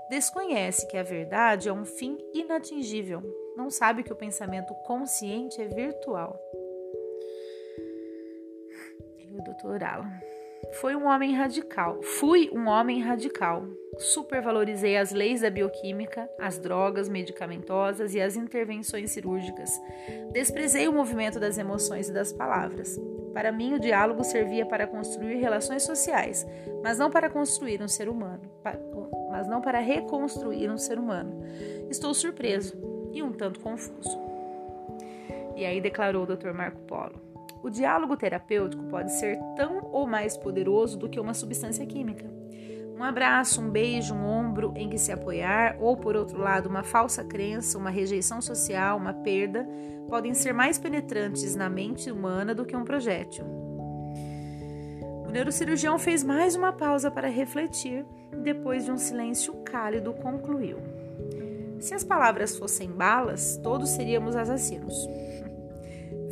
desconhece 0.08 0.86
que 0.86 0.96
a 0.96 1.02
verdade 1.02 1.68
é 1.68 1.72
um 1.72 1.84
fim 1.84 2.16
inatingível, 2.32 3.20
não 3.56 3.68
sabe 3.68 4.04
que 4.04 4.12
o 4.12 4.16
pensamento 4.16 4.72
consciente 4.86 5.60
é 5.60 5.66
virtual. 5.66 6.40
E 9.18 9.36
o 9.36 9.42
doutor 9.42 9.82
Alan. 9.82 10.12
Foi 10.74 10.94
um 10.94 11.06
homem 11.06 11.34
radical. 11.34 12.00
Fui 12.02 12.48
um 12.52 12.68
homem 12.68 13.00
radical. 13.00 13.66
Supervalorizei 13.98 14.96
as 14.96 15.10
leis 15.10 15.40
da 15.40 15.50
bioquímica, 15.50 16.30
as 16.38 16.56
drogas 16.56 17.08
medicamentosas 17.08 18.14
e 18.14 18.20
as 18.20 18.36
intervenções 18.36 19.10
cirúrgicas. 19.10 19.70
Desprezei 20.32 20.86
o 20.86 20.92
movimento 20.92 21.40
das 21.40 21.58
emoções 21.58 22.08
e 22.08 22.12
das 22.12 22.32
palavras. 22.32 22.96
Para 23.32 23.50
mim, 23.50 23.74
o 23.74 23.80
diálogo 23.80 24.22
servia 24.24 24.66
para 24.66 24.86
construir 24.86 25.36
relações 25.36 25.82
sociais, 25.82 26.46
mas 26.82 26.98
não 26.98 27.10
para 27.10 27.30
construir 27.30 27.82
um 27.82 27.88
ser 27.88 28.08
humano, 28.08 28.42
mas 29.30 29.48
não 29.48 29.60
para 29.60 29.78
reconstruir 29.80 30.70
um 30.70 30.78
ser 30.78 30.98
humano. 30.98 31.42
Estou 31.88 32.12
surpreso 32.12 32.76
e 33.12 33.22
um 33.22 33.32
tanto 33.32 33.60
confuso. 33.60 34.20
E 35.56 35.64
aí 35.64 35.80
declarou 35.80 36.24
o 36.24 36.36
Dr. 36.36 36.52
Marco 36.52 36.80
Polo: 36.80 37.20
O 37.62 37.70
diálogo 37.70 38.16
terapêutico 38.16 38.82
pode 38.84 39.12
ser 39.12 39.38
tão 39.56 39.88
ou 39.92 40.06
mais 40.06 40.36
poderoso 40.36 40.98
do 40.98 41.08
que 41.08 41.20
uma 41.20 41.34
substância 41.34 41.84
química. 41.86 42.41
Um 42.96 43.02
abraço, 43.02 43.60
um 43.60 43.68
beijo, 43.68 44.14
um 44.14 44.24
ombro 44.24 44.72
em 44.76 44.88
que 44.88 44.98
se 44.98 45.10
apoiar, 45.10 45.76
ou 45.80 45.96
por 45.96 46.14
outro 46.14 46.38
lado, 46.38 46.68
uma 46.68 46.82
falsa 46.82 47.24
crença, 47.24 47.78
uma 47.78 47.90
rejeição 47.90 48.40
social, 48.40 48.96
uma 48.96 49.12
perda, 49.12 49.66
podem 50.08 50.34
ser 50.34 50.52
mais 50.52 50.78
penetrantes 50.78 51.56
na 51.56 51.68
mente 51.68 52.10
humana 52.10 52.54
do 52.54 52.64
que 52.64 52.76
um 52.76 52.84
projétil. 52.84 53.44
O 55.26 55.30
neurocirurgião 55.32 55.98
fez 55.98 56.22
mais 56.22 56.54
uma 56.54 56.72
pausa 56.72 57.10
para 57.10 57.28
refletir 57.28 58.04
e, 58.32 58.36
depois 58.36 58.84
de 58.84 58.92
um 58.92 58.98
silêncio 58.98 59.54
cálido, 59.64 60.12
concluiu: 60.12 60.78
Se 61.80 61.94
as 61.94 62.04
palavras 62.04 62.56
fossem 62.56 62.90
balas, 62.90 63.56
todos 63.62 63.88
seríamos 63.88 64.36
assassinos. 64.36 64.94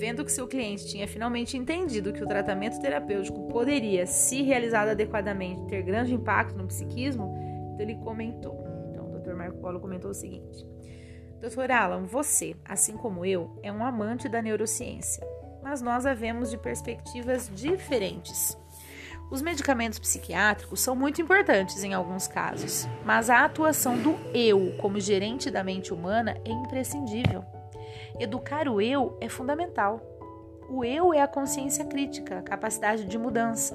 Vendo 0.00 0.24
que 0.24 0.32
seu 0.32 0.48
cliente 0.48 0.86
tinha 0.86 1.06
finalmente 1.06 1.58
entendido 1.58 2.10
que 2.10 2.24
o 2.24 2.26
tratamento 2.26 2.80
terapêutico 2.80 3.48
poderia, 3.48 4.06
se 4.06 4.40
realizado 4.40 4.88
adequadamente, 4.88 5.66
ter 5.66 5.82
grande 5.82 6.14
impacto 6.14 6.56
no 6.56 6.66
psiquismo, 6.66 7.34
então 7.74 7.80
ele 7.80 7.96
comentou. 7.96 8.64
Então, 8.88 9.12
o 9.12 9.18
Dr. 9.18 9.34
Marco 9.34 9.58
Polo 9.58 9.78
comentou 9.78 10.10
o 10.10 10.14
seguinte: 10.14 10.66
Dr. 11.38 11.70
Alan, 11.70 12.04
você, 12.04 12.56
assim 12.64 12.96
como 12.96 13.26
eu, 13.26 13.60
é 13.62 13.70
um 13.70 13.84
amante 13.84 14.26
da 14.26 14.40
neurociência, 14.40 15.22
mas 15.62 15.82
nós 15.82 16.06
a 16.06 16.14
vemos 16.14 16.50
de 16.50 16.56
perspectivas 16.56 17.50
diferentes. 17.54 18.56
Os 19.30 19.42
medicamentos 19.42 19.98
psiquiátricos 19.98 20.80
são 20.80 20.96
muito 20.96 21.20
importantes 21.20 21.84
em 21.84 21.92
alguns 21.92 22.26
casos, 22.26 22.88
mas 23.04 23.28
a 23.28 23.44
atuação 23.44 23.98
do 23.98 24.18
eu 24.32 24.74
como 24.78 24.98
gerente 24.98 25.50
da 25.50 25.62
mente 25.62 25.92
humana 25.92 26.38
é 26.42 26.50
imprescindível. 26.50 27.59
Educar 28.20 28.68
o 28.68 28.82
eu 28.82 29.16
é 29.18 29.30
fundamental. 29.30 29.98
O 30.68 30.84
eu 30.84 31.14
é 31.14 31.22
a 31.22 31.26
consciência 31.26 31.86
crítica, 31.86 32.38
a 32.38 32.42
capacidade 32.42 33.06
de 33.06 33.16
mudança. 33.16 33.74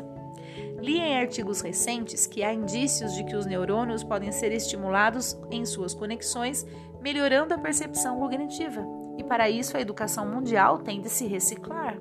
Li 0.80 1.00
em 1.00 1.18
artigos 1.18 1.62
recentes 1.62 2.28
que 2.28 2.44
há 2.44 2.54
indícios 2.54 3.16
de 3.16 3.24
que 3.24 3.36
os 3.36 3.48
neurônios 3.48 4.04
podem 4.04 4.32
ser 4.32 4.52
estimulados 4.52 5.36
em 5.50 5.66
suas 5.66 5.96
conexões, 5.96 6.64
melhorando 7.02 7.56
a 7.56 7.58
percepção 7.58 8.20
cognitiva. 8.20 8.86
E 9.18 9.24
para 9.24 9.50
isso 9.50 9.76
a 9.76 9.82
educação 9.82 10.28
mundial 10.28 10.78
tem 10.78 11.02
de 11.02 11.10
se 11.10 11.26
reciclar. 11.26 11.98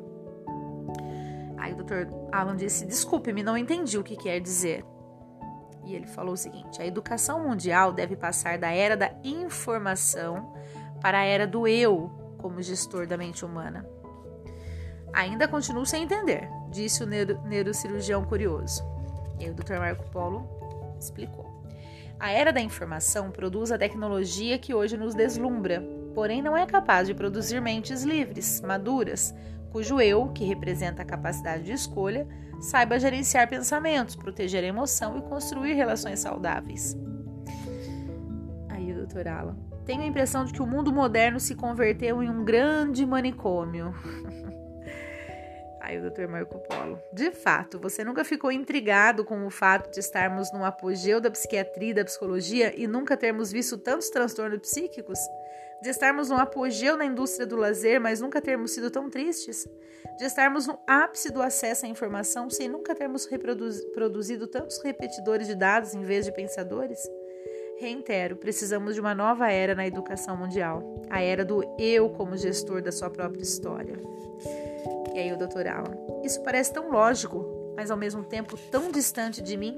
Aí 1.56 1.72
o 1.72 1.76
Dr. 1.76 2.12
Alan 2.30 2.56
disse: 2.56 2.84
Desculpe-me, 2.84 3.42
não 3.42 3.56
entendi 3.56 3.96
o 3.96 4.04
que 4.04 4.16
quer 4.18 4.38
dizer. 4.38 4.84
E 5.82 5.94
ele 5.94 6.06
falou 6.06 6.34
o 6.34 6.36
seguinte: 6.36 6.82
a 6.82 6.86
educação 6.86 7.42
mundial 7.42 7.90
deve 7.90 8.16
passar 8.16 8.58
da 8.58 8.70
era 8.70 8.98
da 8.98 9.10
informação 9.24 10.52
para 11.00 11.20
a 11.20 11.24
era 11.24 11.46
do 11.46 11.66
eu 11.66 12.23
como 12.44 12.60
gestor 12.60 13.06
da 13.06 13.16
mente 13.16 13.42
humana. 13.42 13.88
Ainda 15.14 15.48
continuo 15.48 15.86
sem 15.86 16.02
entender, 16.02 16.46
disse 16.70 17.02
o 17.02 17.06
neuro, 17.06 17.40
neurocirurgião 17.46 18.22
curioso. 18.22 18.84
E 19.40 19.48
o 19.48 19.54
Dr. 19.54 19.78
Marco 19.78 20.10
Polo 20.10 20.46
explicou. 21.00 21.64
A 22.20 22.32
era 22.32 22.52
da 22.52 22.60
informação 22.60 23.30
produz 23.30 23.72
a 23.72 23.78
tecnologia 23.78 24.58
que 24.58 24.74
hoje 24.74 24.94
nos 24.94 25.14
deslumbra, 25.14 25.82
porém 26.14 26.42
não 26.42 26.54
é 26.54 26.66
capaz 26.66 27.08
de 27.08 27.14
produzir 27.14 27.62
mentes 27.62 28.02
livres, 28.02 28.60
maduras, 28.60 29.34
cujo 29.72 29.98
eu, 29.98 30.28
que 30.28 30.44
representa 30.44 31.00
a 31.00 31.06
capacidade 31.06 31.62
de 31.62 31.72
escolha, 31.72 32.28
saiba 32.60 33.00
gerenciar 33.00 33.48
pensamentos, 33.48 34.16
proteger 34.16 34.62
a 34.62 34.66
emoção 34.66 35.16
e 35.16 35.22
construir 35.22 35.72
relações 35.72 36.20
saudáveis. 36.20 36.94
Alan. 39.26 39.56
Tenho 39.84 40.02
a 40.02 40.06
impressão 40.06 40.44
de 40.44 40.52
que 40.52 40.62
o 40.62 40.66
mundo 40.66 40.92
moderno 40.92 41.38
se 41.38 41.54
converteu 41.54 42.22
em 42.22 42.28
um 42.28 42.44
grande 42.44 43.04
manicômio. 43.04 43.94
Aí 45.80 45.98
o 45.98 46.10
Dr. 46.10 46.26
Marco 46.26 46.58
Polo. 46.60 46.98
De 47.12 47.30
fato, 47.30 47.78
você 47.78 48.02
nunca 48.02 48.24
ficou 48.24 48.50
intrigado 48.50 49.24
com 49.24 49.46
o 49.46 49.50
fato 49.50 49.90
de 49.90 50.00
estarmos 50.00 50.50
no 50.52 50.64
apogeu 50.64 51.20
da 51.20 51.30
psiquiatria 51.30 51.90
e 51.90 51.94
da 51.94 52.04
psicologia 52.04 52.72
e 52.74 52.86
nunca 52.86 53.16
termos 53.16 53.52
visto 53.52 53.76
tantos 53.76 54.08
transtornos 54.08 54.60
psíquicos? 54.60 55.18
de 55.84 55.90
estarmos 55.90 56.30
no 56.30 56.36
apogeu 56.36 56.96
na 56.96 57.04
indústria 57.04 57.46
do 57.46 57.56
lazer, 57.56 58.00
mas 58.00 58.18
nunca 58.18 58.40
termos 58.40 58.70
sido 58.70 58.90
tão 58.90 59.10
tristes, 59.10 59.68
de 60.16 60.24
estarmos 60.24 60.66
no 60.66 60.78
ápice 60.86 61.30
do 61.30 61.42
acesso 61.42 61.84
à 61.84 61.88
informação 61.88 62.48
sem 62.48 62.70
nunca 62.70 62.94
termos 62.94 63.28
produzido 63.92 64.46
tantos 64.46 64.82
repetidores 64.82 65.46
de 65.46 65.54
dados 65.54 65.92
em 65.92 66.02
vez 66.02 66.24
de 66.24 66.32
pensadores? 66.32 66.98
Reitero, 67.78 68.36
precisamos 68.36 68.94
de 68.94 69.00
uma 69.00 69.14
nova 69.14 69.50
era 69.50 69.74
na 69.74 69.86
educação 69.86 70.36
mundial, 70.36 70.82
a 71.10 71.20
era 71.20 71.44
do 71.44 71.62
eu 71.78 72.08
como 72.10 72.36
gestor 72.36 72.80
da 72.80 72.92
sua 72.92 73.10
própria 73.10 73.42
história. 73.42 73.96
E 75.12 75.18
aí 75.18 75.32
o 75.32 75.36
doutor 75.36 75.66
Alan, 75.66 75.96
isso 76.22 76.42
parece 76.42 76.72
tão 76.72 76.90
lógico, 76.90 77.44
mas 77.76 77.90
ao 77.90 77.96
mesmo 77.96 78.22
tempo 78.22 78.56
tão 78.70 78.90
distante 78.90 79.42
de 79.42 79.56
mim. 79.56 79.76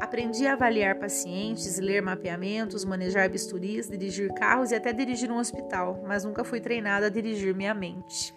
Aprendi 0.00 0.46
a 0.46 0.54
avaliar 0.54 0.98
pacientes, 0.98 1.78
ler 1.78 2.02
mapeamentos, 2.02 2.84
manejar 2.84 3.28
bisturis, 3.28 3.88
dirigir 3.88 4.32
carros 4.34 4.70
e 4.70 4.74
até 4.74 4.92
dirigir 4.92 5.30
um 5.30 5.38
hospital, 5.38 6.02
mas 6.06 6.24
nunca 6.24 6.44
fui 6.44 6.60
treinada 6.60 7.06
a 7.06 7.10
dirigir 7.10 7.54
minha 7.54 7.72
mente. 7.72 8.34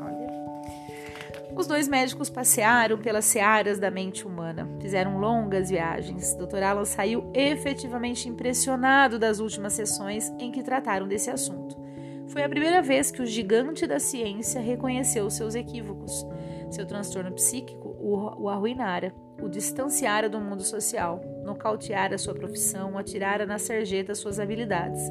Olha. 0.00 0.43
Os 1.56 1.66
dois 1.66 1.86
médicos 1.86 2.28
passearam 2.28 2.98
pelas 2.98 3.24
searas 3.24 3.78
da 3.78 3.90
mente 3.90 4.26
humana, 4.26 4.68
fizeram 4.80 5.18
longas 5.18 5.70
viagens. 5.70 6.34
Dr. 6.34 6.62
Alan 6.62 6.84
saiu 6.84 7.30
efetivamente 7.32 8.28
impressionado 8.28 9.18
das 9.18 9.38
últimas 9.38 9.72
sessões 9.72 10.30
em 10.38 10.50
que 10.50 10.62
trataram 10.62 11.06
desse 11.06 11.30
assunto. 11.30 11.76
Foi 12.28 12.42
a 12.42 12.48
primeira 12.48 12.82
vez 12.82 13.10
que 13.10 13.22
o 13.22 13.26
gigante 13.26 13.86
da 13.86 14.00
ciência 14.00 14.60
reconheceu 14.60 15.30
seus 15.30 15.54
equívocos. 15.54 16.26
Seu 16.70 16.86
transtorno 16.86 17.32
psíquico 17.32 17.96
o 18.00 18.48
arruinara 18.48 19.14
o 19.40 19.48
distanciara 19.48 20.28
do 20.28 20.40
mundo 20.40 20.62
social, 20.62 21.20
nocauteara 21.44 22.18
sua 22.18 22.34
profissão, 22.34 22.96
atirara 22.96 23.44
na 23.44 23.58
sarjeta 23.58 24.14
suas 24.14 24.38
habilidades. 24.38 25.02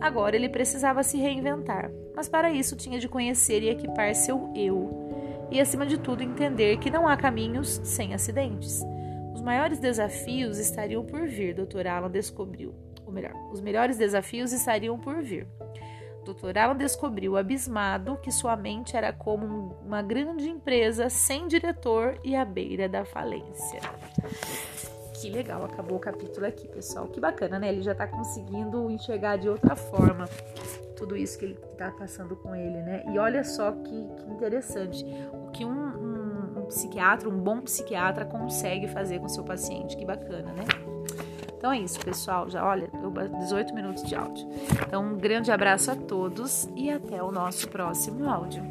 Agora 0.00 0.36
ele 0.36 0.48
precisava 0.48 1.02
se 1.02 1.18
reinventar, 1.18 1.90
mas 2.14 2.28
para 2.28 2.50
isso 2.50 2.76
tinha 2.76 2.98
de 2.98 3.08
conhecer 3.08 3.62
e 3.62 3.68
equipar 3.68 4.14
seu 4.14 4.52
eu, 4.54 5.07
e 5.50 5.60
acima 5.60 5.86
de 5.86 5.98
tudo 5.98 6.22
entender 6.22 6.78
que 6.78 6.90
não 6.90 7.06
há 7.06 7.16
caminhos 7.16 7.80
sem 7.84 8.14
acidentes. 8.14 8.82
Os 9.34 9.40
maiores 9.40 9.78
desafios 9.78 10.58
estariam 10.58 11.04
por 11.04 11.26
vir, 11.26 11.54
Dr. 11.54 11.86
Alan 11.86 12.10
descobriu. 12.10 12.74
Ou 13.06 13.12
melhor, 13.12 13.32
os 13.52 13.60
melhores 13.60 13.96
desafios 13.96 14.52
estariam 14.52 14.98
por 14.98 15.22
vir. 15.22 15.46
Dr. 16.24 16.58
Alan 16.58 16.76
descobriu 16.76 17.36
abismado 17.36 18.18
que 18.18 18.30
sua 18.30 18.54
mente 18.56 18.96
era 18.96 19.12
como 19.12 19.78
uma 19.84 20.02
grande 20.02 20.48
empresa 20.48 21.08
sem 21.08 21.46
diretor 21.46 22.20
e 22.22 22.36
à 22.36 22.44
beira 22.44 22.88
da 22.88 23.04
falência. 23.04 23.80
Que 25.20 25.30
legal, 25.30 25.64
acabou 25.64 25.96
o 25.96 26.00
capítulo 26.00 26.46
aqui, 26.46 26.68
pessoal. 26.68 27.08
Que 27.08 27.18
bacana, 27.18 27.58
né? 27.58 27.68
Ele 27.68 27.82
já 27.82 27.94
tá 27.94 28.06
conseguindo 28.06 28.88
enxergar 28.88 29.36
de 29.36 29.48
outra 29.48 29.74
forma 29.74 30.26
tudo 30.96 31.16
isso 31.16 31.38
que 31.38 31.44
ele 31.44 31.54
tá 31.76 31.90
passando 31.92 32.36
com 32.36 32.54
ele, 32.54 32.82
né? 32.82 33.04
E 33.12 33.18
olha 33.18 33.42
só 33.42 33.72
que, 33.72 34.08
que 34.16 34.30
interessante. 34.30 35.04
O 35.32 35.50
que 35.50 35.64
um, 35.64 35.70
um, 35.70 36.60
um 36.60 36.66
psiquiatra, 36.66 37.28
um 37.28 37.38
bom 37.38 37.60
psiquiatra, 37.60 38.24
consegue 38.24 38.86
fazer 38.86 39.18
com 39.18 39.28
seu 39.28 39.42
paciente. 39.42 39.96
Que 39.96 40.04
bacana, 40.04 40.52
né? 40.52 40.64
Então 41.56 41.72
é 41.72 41.80
isso, 41.80 41.98
pessoal. 42.00 42.48
Já 42.48 42.64
olha, 42.64 42.88
18 43.40 43.74
minutos 43.74 44.04
de 44.04 44.14
áudio. 44.14 44.48
Então, 44.86 45.04
um 45.04 45.16
grande 45.16 45.50
abraço 45.50 45.90
a 45.90 45.96
todos 45.96 46.68
e 46.76 46.90
até 46.90 47.20
o 47.22 47.32
nosso 47.32 47.68
próximo 47.68 48.28
áudio. 48.28 48.62